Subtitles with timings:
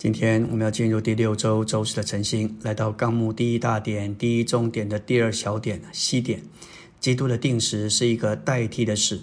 [0.00, 6.42] 今天我们要进入第六周周四的晨星，来到纲目第一大点、第一重点的第二小点西点。
[6.98, 9.20] 基督的定时是一个代替的死，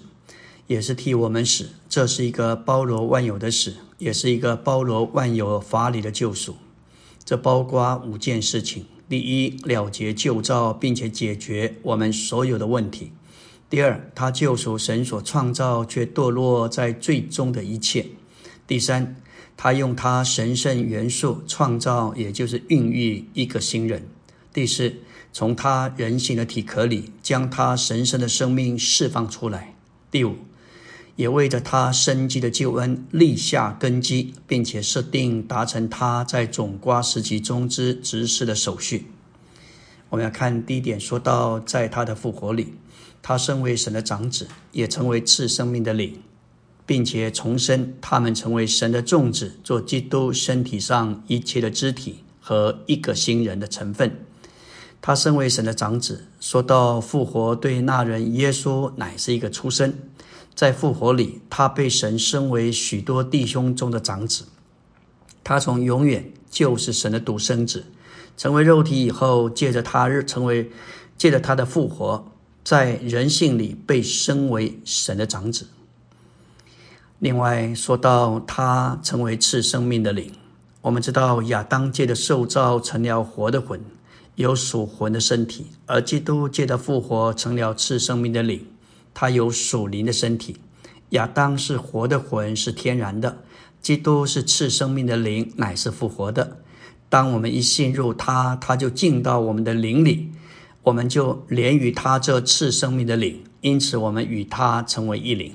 [0.68, 1.70] 也是替我们死。
[1.88, 6.54] 这是一个包罗万有的死，也是一个包罗万有法理的救赎。
[7.24, 13.10] 这包括五件事情：第一，了结旧造，并且解决我们所有的问题；
[13.68, 18.12] 第二，他救赎神所创造却堕落在最终的一切；
[18.68, 19.16] 第三。
[19.60, 24.06] 他用他神圣元素创造，也就是孕育一个新人。
[24.52, 24.94] 第四，
[25.32, 29.74] 从他人形的体壳里将他神圣的生命释放出来。
[30.12, 30.36] 第五，
[31.16, 39.06] 也为着他生机的救恩立下根基，并且设定达成他在总瓜时期中之执事的手续。
[40.10, 42.74] 我们要看第一点，说到在他的复活里，
[43.20, 46.22] 他身为神的长子，也成为赐生命的灵。
[46.88, 54.24] 并且重生，他们成为神的种子，做基督身体上一切的肢体和一个新人的成分。
[55.02, 59.92] 他身为神的长子，说到复活，对那人耶稣乃是一个出生，
[60.54, 64.46] 在复活里，他被神升为许多弟兄中的长子。
[65.44, 67.84] 他从永远就是神的独生子，
[68.38, 70.70] 成为肉体以后，借着他日成为，
[71.18, 72.32] 借着他的复活，
[72.64, 75.66] 在人性里被升为神的长子。
[77.20, 80.30] 另外说到他成为赐生命的灵，
[80.82, 83.80] 我们知道亚当界的受造成了活的魂，
[84.36, 88.64] 有属魂的身体；而基督界的复活成了赐生命的灵，
[89.12, 90.58] 他有属灵的身体。
[91.10, 93.38] 亚当是活的魂，是天然的；
[93.82, 96.58] 基督是赐生命的灵，乃是复活的。
[97.08, 100.30] 当我们一信入他，他就进到我们的灵里，
[100.84, 105.52] 我们就连于他这赐生命的灵，因此我们与他成为一灵。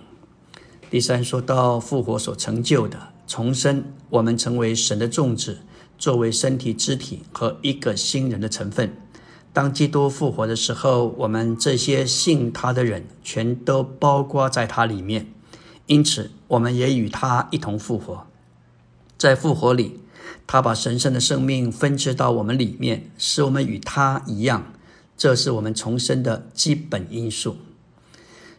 [0.94, 5.58] 第三，说到复活所成就的重生，我们成为神的种子，
[5.98, 8.96] 作为身体肢体和一个新人的成分。
[9.52, 15.34] 当基督复活的时候，我们这些信他的人全都包括在他里面，
[15.88, 18.28] 因此我们也与他一同复活。
[19.18, 20.00] 在复活里，
[20.46, 24.72] 他把神圣的生命分支到我们里面，使我们与他一样。
[25.18, 27.58] 这是我们重生的基本因素。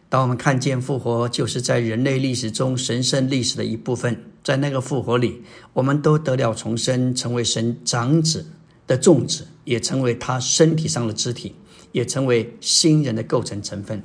[0.07, 4.23] 当我们看见复活，就是在人类历史中神圣历史的一部分。
[4.43, 5.41] 在那个复活里，
[5.73, 8.45] 我们都得了重生，成为神长子
[8.85, 11.55] 的种子，也成为他身体上的肢体，
[11.91, 14.03] 也成为新人的构成成分。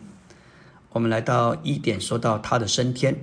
[0.92, 3.14] 我们来到一点，说到他的升天，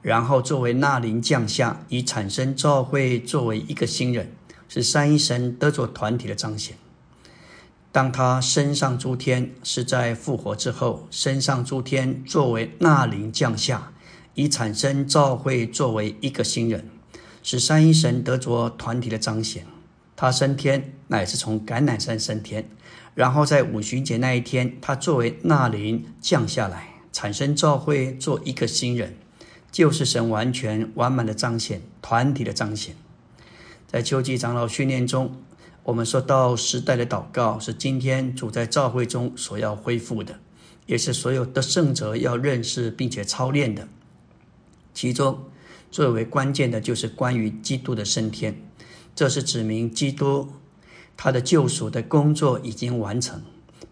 [0.00, 4.32] 然后作为纳林降下，以产生教会作为一个新人，
[4.68, 6.76] 是三一神得着团体的彰显。
[7.92, 13.92] 当他升上诸天，是在复活之后升上诸天，作为纳灵降下，
[14.34, 16.88] 以产生召会作为一个新人，
[17.42, 19.66] 使三一神得着团体的彰显。
[20.14, 22.70] 他升天乃是从橄榄山升天，
[23.16, 29.16] 然后在五旬节那一天，他作为纳灵降下来，产生召会做一个新人，
[29.72, 32.94] 就是神完全完满的彰显，团体的彰显。
[33.88, 35.34] 在秋季长老训练中。
[35.82, 40.38] 我们说到时代的祷告是今天主在教会中所要恢复的，
[40.86, 43.88] 也是所有的圣者要认识并且操练的。
[44.92, 45.44] 其中
[45.90, 48.62] 最为关键的就是关于基督的升天，
[49.14, 50.50] 这是指明基督
[51.16, 53.42] 他的救赎的工作已经完成，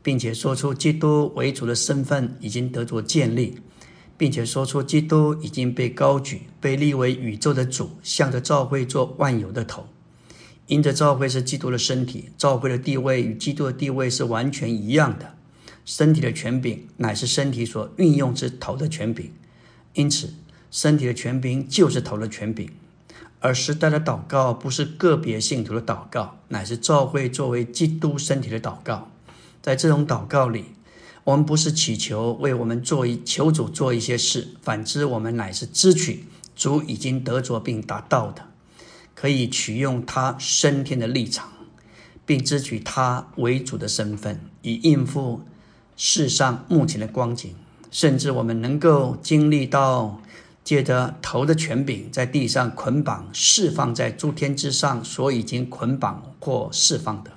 [0.02, 3.58] 并且说出基督为主的身份已经得着建立，
[4.16, 9.86] 并且说出基督已经被高举，被立为宇宙的主，向着教会做万有的头。
[10.68, 15.34] 因着教会是基督的身体，教会的地位与基督的地位是完全一样的。
[15.84, 19.32] 身体的权柄乃是身体所运用之头的权柄，
[19.94, 20.34] 因此
[20.70, 22.70] 身体的权柄就是头的权柄。
[23.40, 29.10] 而时代的祷告不是个别信徒的祷告，乃是教会作为基督身体的祷告。
[29.62, 30.66] 在这种祷告里，
[31.24, 38.42] 我们不是祈求为我们做一求主做一些事，反之，我们乃是支取主已经得着并达到的。
[39.20, 41.48] 可以取用他升天的立场，
[42.24, 45.40] 并支取他为主的身份，以应付
[45.96, 47.52] 世上目前的光景。
[47.90, 50.22] 甚至我们能够经历到
[50.62, 57.32] 借着头的权柄，在地上捆绑、释放在诸天之上所已经捆绑或释放的。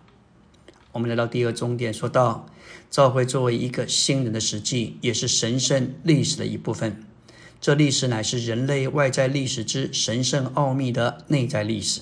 [0.91, 2.45] 我们来到第二终点，说到
[2.91, 7.03] 召会作为一个新人的实际，也是神圣历史的一部分。
[7.61, 12.01] 这历史乃是人类外在历史之神圣奥秘的内在历史。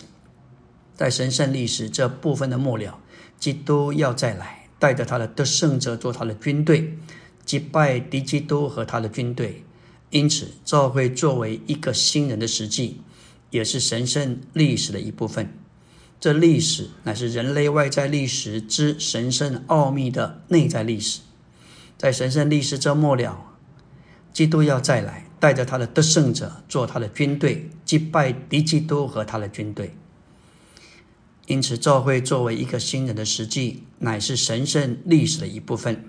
[0.96, 2.98] 在神圣历史这部分的末了，
[3.38, 6.98] 基督要再来，带着他的得胜者做他的军队，
[7.46, 9.66] 击败敌基督和他的军队。
[10.12, 13.02] 因此，教会作为一个新人的实际，
[13.50, 15.54] 也是神圣历史的一部分。
[16.22, 21.20] 这历史乃是人类外在历史之神圣奥秘的内在历史。
[21.98, 23.58] 在神圣历史这末了，
[24.34, 29.96] 基督要再来，带着他的得胜者做他的军队，击败敌基督和他的军队。
[31.48, 36.04] 因此，教会作为一个新人的实际，乃是神圣历史的一部分。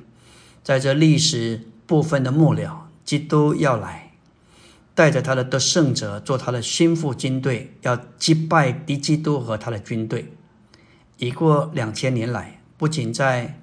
[0.62, 4.08] 在这历史部分的末了，基督要来。
[4.92, 10.34] 带着他的得胜者做他的心腹军队，要击败敌基督和他的军队。
[11.16, 13.58] 已过两千年来，不仅在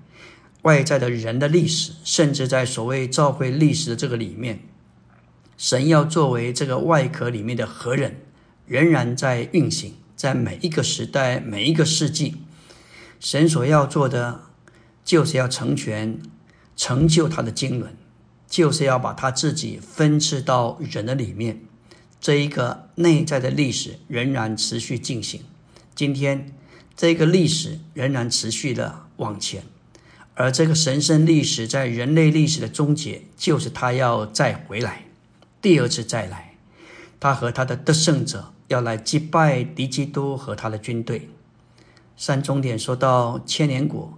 [0.64, 4.62] 外在的人的历史，甚至在所谓教会历史的这个里面，
[5.58, 8.22] 神要作为这个外壳里面的核人，
[8.66, 9.96] 仍然在运行。
[10.16, 12.38] 在每一个时代、每一个世纪，
[13.20, 14.42] 神所要做的，
[15.04, 16.20] 就是要成全、
[16.76, 17.96] 成就他的经纶。
[18.50, 21.60] 就是要把他自己分赐到人的里面，
[22.22, 25.42] 这一个内在的历史仍然持续进行。
[25.94, 26.54] 今天，
[26.96, 29.64] 这个历史仍然持续的往前，
[30.34, 35.07] 而这个神圣历史在人类历史的终结，就是他要再回来，
[35.68, 36.54] 第二次再来，
[37.20, 41.28] 他和他的得胜者要来击败敌基督和他的军队。
[42.16, 44.18] 三终点说到千年国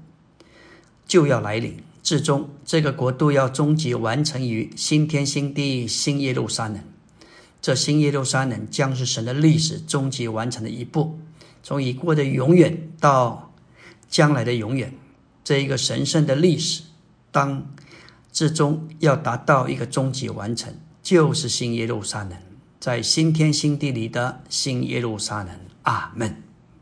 [1.07, 1.81] 就要来临。
[2.03, 6.83] 至终，这个国度要终极完成于新天新地、新耶路撒冷。
[7.59, 11.17] 这新耶路撒冷将是神的历史终极完成的一步，
[11.63, 13.51] 从已过的永远到
[14.07, 14.93] 将来的永远。
[15.43, 16.83] 这一个神圣的历史，
[17.31, 17.65] 当
[18.31, 20.71] 至终要达到一个终极完成，
[21.09, 22.37] 就是新耶路撒冷，
[22.79, 25.49] 在新天新地里的新耶路撒冷。
[25.81, 26.48] 阿门。